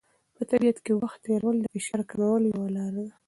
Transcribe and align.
په 0.35 0.43
طبیعت 0.51 0.77
کې 0.85 0.91
وخت 1.01 1.19
تېرول 1.27 1.57
د 1.61 1.65
فشار 1.73 2.01
کمولو 2.09 2.47
یوه 2.53 2.69
لاره 2.77 3.01
ده. 3.07 3.13